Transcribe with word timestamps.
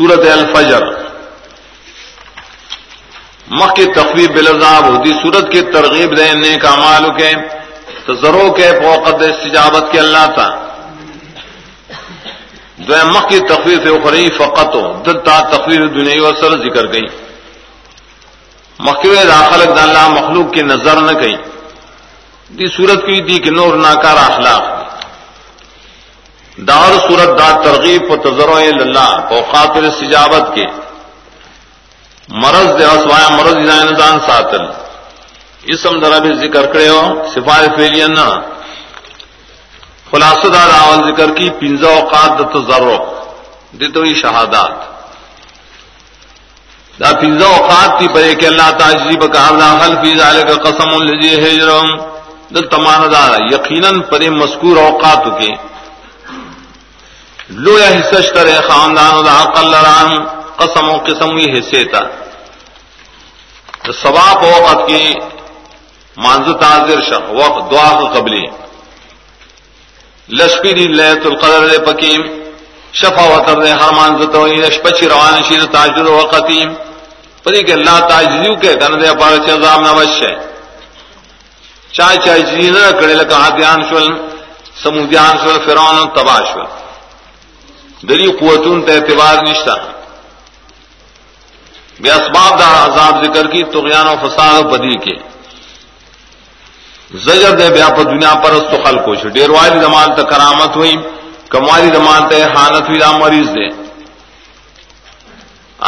سورت 0.00 0.26
الفجر۔ 0.32 0.82
مخ 3.50 3.74
کی 3.74 3.84
تخویب 3.84 4.32
بلزاب 4.32 4.84
ہوتی 4.84 5.10
سورت 5.10 5.52
کی 5.52 5.60
ترغیب 5.60 6.16
دے، 6.16 6.32
نیک 6.32 6.64
اعمال 6.66 7.18
کے 7.18 7.32
تو 8.06 8.52
کے 8.52 8.70
فوقت 8.82 9.14
استجابت 9.14 9.92
کے 9.92 9.98
اللہ 9.98 10.26
تھا 10.34 10.68
جو 12.78 12.94
مخ 13.06 13.28
کی 13.28 13.38
تخویف 13.38 13.78
اخری 13.78 14.28
فقط 14.38 14.74
ہو 14.74 15.02
دلتا 15.06 15.40
تخویف 15.40 15.80
دنیا 15.80 16.22
و 16.22 16.32
سر 16.40 16.50
ذکر 16.50 16.92
گئی۔ 16.92 17.06
مخوی 18.78 19.24
داخل 19.28 19.78
اللہ 19.78 20.08
مخلوق 20.08 20.54
کی 20.54 20.62
نظر 20.62 20.96
نہ 20.96 21.20
گئی۔ 21.20 21.36
دی 22.48 22.66
صورت 22.76 23.00
کی 23.00 23.20
دی 23.20 23.38
کہ 23.38 23.50
نور 23.50 23.76
ناکار 23.76 24.16
اخلاق۔ 24.16 24.69
دار 26.68 27.08
صورت 27.08 27.38
دا 27.38 27.62
ترغیب 27.62 28.10
و 28.10 28.16
تجرو 28.16 28.56
اللہ 28.56 29.26
و 29.30 29.36
خاطر 29.52 29.90
سجابت 29.90 30.54
کے۔ 30.54 30.64
مرض 32.28 32.78
دے 32.78 32.84
مرض 33.30 33.56
نظان 33.56 34.20
ساتل۔ 34.20 34.64
اسم 35.62 36.04
ذرا 36.04 36.18
بھی 36.18 36.34
ذکر 36.34 36.72
کرے 36.72 36.88
ہو، 36.88 37.22
سفارش 37.34 37.68
فیلیا 37.76 38.06
نہ۔ 38.06 38.40
خلاصہ 40.10 40.46
دار 40.48 40.68
آول 40.80 41.12
ذکر 41.12 41.34
کی 41.34 41.50
پنزا 41.50 41.88
اوقات 41.88 42.38
د 42.38 42.42
تجرو 42.52 43.20
دیتو 43.72 44.14
شہادات۔ 44.14 44.72
دا 47.00 47.20
پنزا 47.20 47.46
اوقات 47.46 48.00
کی 48.00 48.08
پڑے 48.08 48.34
کہ 48.34 48.46
اللہ 48.46 48.70
تعالی 48.78 49.16
بکار 49.16 49.86
حل 49.86 49.94
فی 50.02 50.18
ذالک 50.18 50.62
قسم 50.62 50.94
الذی 50.94 51.34
ہجرم 51.34 51.96
دل 52.54 52.66
تمان 52.66 53.12
دار 53.12 53.40
یقیناً 53.52 54.00
پر 54.00 54.30
مذکور 54.30 54.76
اوقات 54.76 55.40
کے۔ 55.40 55.69
لو 57.50 57.78
یا 57.78 57.88
حصہ 57.88 58.32
کرے 58.34 58.54
خاندان 58.68 59.24
دا 59.24 59.42
عقل 59.42 59.74
ران 59.74 60.10
قسم 60.56 60.88
و 60.90 60.98
قسم 60.98 61.36
ہی 61.36 61.58
حصے 61.58 61.84
تا۔ 61.84 62.00
تو 63.82 63.92
ثواب 63.92 64.44
وقت 64.44 64.88
کی 64.88 65.14
مانزو 66.16 66.52
تاضر 66.52 67.00
شخ 67.00 67.30
وقت 67.30 67.70
دعا 67.70 67.90
کو 67.98 68.06
قبلی۔ 68.06 68.44
لشکری 70.28 70.72
دی 70.72 70.86
لیت 70.86 71.26
القدر 71.26 71.68
دے 71.68 71.78
پکیم 71.78 72.20
شفا 72.92 73.22
وطر 73.22 73.62
دے 73.62 73.70
ہر 73.70 73.92
مانزو 73.92 74.26
تو 74.32 74.46
لشپچی 74.46 75.08
روان 75.08 75.42
شیر 75.48 75.64
تاجر 75.64 76.06
وقتیم 76.06 76.74
پری 77.42 77.62
کہ 77.62 77.72
اللہ 77.72 77.98
تاجزیو 78.08 78.54
کے 78.56 78.74
کن 78.74 79.00
دے 79.00 79.14
پار 79.20 79.36
چزام 79.46 79.80
نوش 79.82 80.22
ہے 80.22 80.34
چائے 81.92 82.16
چائے 82.24 82.40
جی 82.40 82.70
نہ 82.70 83.00
کڑے 83.00 83.14
لگا 83.14 83.36
ہاتھیان 83.36 83.82
شول، 83.88 84.06
سمودیان 84.82 85.38
شول 85.38 85.58
فرعون 85.66 86.08
تباہ 86.08 86.40
شول۔ 86.52 86.89
دری 88.08 88.26
قوتون 88.40 88.82
تے 88.86 88.92
اعتبار 88.94 89.42
نشتا 89.46 89.74
بے 92.02 92.10
اسباب 92.10 92.58
دا 92.58 92.68
عذاب 92.84 93.24
ذکر 93.24 93.46
کی 93.52 93.62
تغیان 93.72 94.06
و 94.08 94.14
فساد 94.22 94.54
و 94.58 94.68
بدی 94.68 94.96
کے 95.04 95.16
زجر 97.24 97.52
دے 97.58 97.68
بیا 97.74 97.88
پر 97.96 98.04
دنیا 98.12 98.32
پر 98.42 98.52
اس 98.52 98.64
تو 98.70 98.76
خلق 98.84 99.04
کو 99.04 99.14
ڈیر 99.34 99.50
والی 99.50 99.80
زمان 99.80 100.14
تک 100.16 100.30
کرامت 100.30 100.76
ہوئی 100.76 100.94
کموالی 101.52 101.90
زمان 101.94 102.28
تے 102.28 102.42
حانت 102.54 102.88
ہوئی 102.88 102.98
دا 102.98 103.10
مریض 103.18 103.48
دے. 103.54 103.66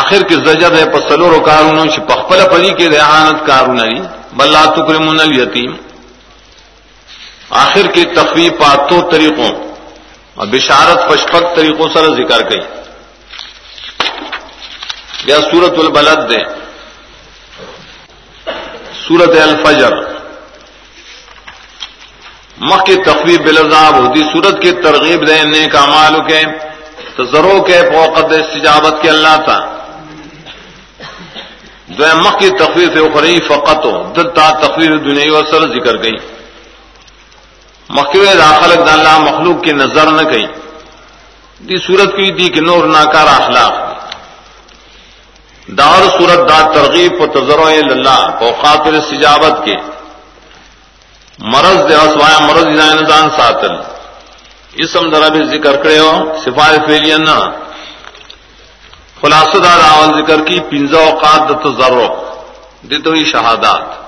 آخر 0.00 0.22
کے 0.28 0.34
زجر 0.46 0.70
دے 0.76 0.84
پر 0.92 1.00
سلور 1.08 1.32
و 1.32 1.40
کارونوں 1.50 1.84
سے 1.94 2.00
پخپل 2.08 2.40
پری 2.50 2.70
کے 2.78 2.88
دے 2.88 2.98
حانت 3.00 3.46
کارون 3.46 3.80
بلا 4.38 4.64
تکرمون 4.76 5.20
الیتیم. 5.20 5.72
آخر 7.64 7.86
کی 7.94 8.04
تفریح 8.16 8.50
پاتوں 8.60 9.00
طریقوں 9.10 9.50
اور 10.38 10.46
بشارت 10.46 10.98
پشپک 11.08 11.56
طریقوں 11.56 11.88
سر 11.94 12.04
ذکر 12.14 12.40
گئی 12.50 12.60
یا 15.24 15.38
سورت 15.40 15.78
البلد 15.78 16.30
دے۔ 16.30 16.42
سورت 19.08 19.34
الفجر۔ 19.42 19.92
مخ 22.60 22.84
کی 22.84 22.94
تخویب 23.06 23.42
بلزاب 23.42 23.94
ہوتی 23.96 24.20
سورت 24.20 24.62
کی 24.62 24.70
ترغیب 24.72 25.26
دے 25.28 25.42
نیک 25.42 25.74
مالو 25.76 26.22
کے 26.28 26.40
تو 27.16 27.24
ضرور 27.24 27.66
کے 27.66 27.80
فوقت 27.92 28.32
استجابت 28.32 29.02
کے 29.02 29.08
اللہ 29.08 29.36
تھا 29.44 29.58
جو 31.88 32.04
مخ 32.16 32.38
کی 32.38 32.50
تخویف 32.50 32.96
اخری 32.96 33.38
فقط 33.48 33.84
ہو۔ 33.84 34.12
دلتا 34.16 34.50
تخویف 34.62 34.90
دنیا 34.90 35.32
و 35.32 35.42
سر 35.50 35.62
ذکر 35.74 36.02
گئی 36.02 36.16
مخوی 37.88 38.34
داخل 38.38 38.88
اللہ 38.88 39.18
مخلوق 39.18 39.64
کی 39.64 39.72
نظر 39.72 40.06
نہ 40.06 40.30
گئی 40.30 40.46
دی 41.58 41.76
صورت 41.86 42.16
کی، 42.16 42.32
دی 42.32 42.48
کہ 42.48 42.60
نور 42.60 42.84
ناکار 42.84 43.26
اخلاق۔ 43.26 43.72
دار 45.68 46.02
صورت 46.18 46.48
دا 46.48 46.72
ترغیب 46.72 47.20
و 47.20 47.26
تجرو 47.26 47.66
اللہ 47.66 48.42
و 48.42 48.50
خاطر 48.62 49.00
سجابت 49.00 49.64
کے۔ 49.64 49.76
مرض 51.38 51.88
دے 51.88 51.94
اسوایا، 51.94 52.38
مرض 52.38 52.66
نظان 52.66 53.30
ساتل۔ 53.36 53.72
اسم 54.74 55.14
ذرا 55.14 55.28
بھی 55.28 55.44
ذکر 55.44 55.76
کرے 55.76 55.98
ہو 55.98 56.32
سفارش 56.44 56.78
فیلیا 56.86 57.16
نہ۔ 57.16 57.50
خلاصہ 59.20 59.58
دار 59.58 59.78
ذکر 60.22 60.44
کی 60.44 60.60
پنزا 60.60 60.98
اوقات 60.98 61.48
د 61.48 61.52
تجرو 61.62 62.30
دیتو 62.90 63.24
شہادات۔ 63.24 64.07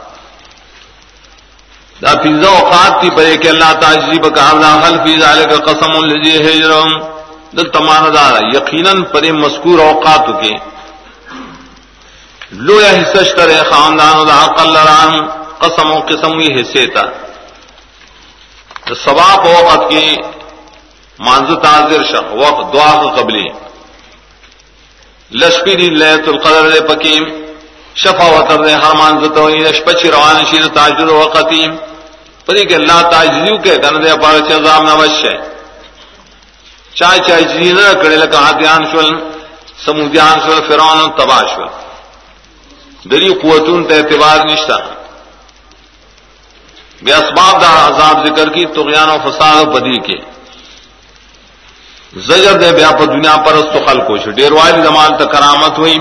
دا 2.03 2.15
پنزا 2.23 2.51
اوقات 2.51 3.01
کی 3.01 3.11
پڑے 3.17 3.37
کہ 3.37 3.49
اللہ 3.49 3.73
تعالی 3.81 4.19
بکار 4.19 4.63
حل 4.83 4.97
فی 5.05 5.17
ذالک 5.21 5.53
قسم 5.65 5.97
الذی 5.97 6.37
ہجرم 6.39 6.99
دل 7.57 7.69
تمان 7.71 8.05
دار 8.15 8.41
یقیناً 8.55 9.03
پر 9.13 9.31
مذکور 9.35 9.79
اوقات 9.79 10.27
کے 10.43 10.55
لو 12.59 12.81
یا 12.81 12.91
حصہ 12.91 13.25
کرے 13.37 13.59
خاندان 13.71 14.27
دا 14.29 14.45
عقل 14.45 14.77
ران 14.79 15.19
قسم 15.59 15.91
و 15.91 15.99
قسم 16.09 16.39
ہی 16.39 16.49
حصے 16.61 16.87
تا 16.87 17.05
ثواب 18.97 19.47
وقت 19.47 19.89
کی 19.91 20.17
مانزو 21.19 21.55
تاضر 21.57 22.03
شخ 22.05 22.33
وقت، 22.35 22.73
دعا 22.75 22.93
کو 23.03 23.09
قبلی 23.11 23.47
لشکری 25.31 25.75
دی 25.77 25.89
لیت 25.91 26.29
القدر 26.29 26.71
دے 26.71 26.81
پکیم 26.87 27.25
شفا 27.95 28.27
وطر 28.29 28.65
دے 28.65 28.75
ہر 28.75 28.95
مانزو 28.97 29.29
تو 29.35 29.49
یہ 29.51 29.69
لشپچی 29.69 30.11
روان 30.11 30.45
شیر 30.51 30.67
تاجر 30.75 31.09
وقتیم 31.11 31.77
پری 32.51 32.65
کہ 32.65 32.75
اللہ 32.75 33.01
تاجزیو 33.11 33.57
کے 33.65 33.75
کن 33.77 33.97
دے 34.05 34.13
پار 34.23 34.39
چزام 34.49 34.83
نوش 34.85 35.25
ہے 35.25 35.37
چائے 36.99 37.19
چائے 37.27 37.43
جی 37.43 37.73
نہ 37.73 37.87
کڑے 38.03 38.17
لگا 38.17 38.39
ہاتھیان 38.39 38.83
شول، 38.91 39.09
سمودیان 39.85 40.41
شول، 40.45 40.59
فرعون 40.69 41.11
تباہ 41.19 41.43
شول۔ 41.55 41.69
دری 43.11 43.29
قوتون 43.43 43.85
تے 43.89 43.95
اعتبار 43.97 44.39
نشتا۔ 44.47 44.79
بے 47.05 47.13
اسباب 47.13 47.55
دا 47.63 47.71
عذاب 47.87 48.17
ذکر 48.27 48.49
کی 48.55 48.65
تغیان 48.67 49.09
و 49.11 49.17
فساد 49.25 49.57
و 49.63 49.71
بدی 49.71 49.99
کے 50.07 50.19
زجر 52.27 52.55
دے 52.63 52.73
بیا 52.73 52.91
پر 52.99 53.07
دنیا 53.15 53.37
پر 53.47 53.53
اس 53.55 53.67
تو 53.73 53.79
خلق 53.87 54.07
کو 54.07 54.17
ڈیر 54.39 54.53
والی 54.53 54.83
زمان 54.83 55.11
کرامت 55.33 55.79
ہوئی، 55.79 55.97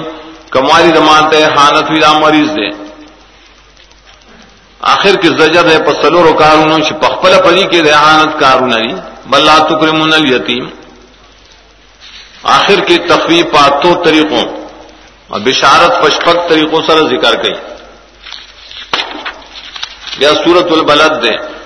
کموالی 0.53 0.91
زمان 0.97 1.29
تے 1.29 1.43
حانت 1.43 1.85
ہوئی، 1.89 1.99
دا 2.01 2.11
مریض 2.13 2.51
دے۔ 2.57 2.88
آخر 4.99 5.15
کی 5.15 5.27
زجر 5.27 5.63
دے 5.63 5.77
پر 5.79 6.13
و 6.13 6.33
کارونوں 6.33 6.77
سے 6.83 6.93
پخپل 6.93 7.33
پری 7.45 7.63
کے 7.63 7.81
دے 7.81 7.91
حانت 7.91 8.39
کارون 8.39 8.73
لا 9.37 9.57
تکرمون 9.57 10.13
الیتیم۔ 10.13 10.65
آخر 12.43 12.79
کی 12.85 12.97
تفریح 12.97 13.43
پاتوں 13.43 14.03
طریقوں۔ 14.05 14.59
اور 15.27 15.39
بشارت 15.39 16.03
پشپک 16.03 16.49
طریقوں 16.49 16.81
سر 16.87 16.99
ذکر 17.01 17.43
گئی 17.43 17.53
یا 20.19 20.33
سورت 20.33 20.71
البلد 20.71 21.23
دیں 21.23 21.58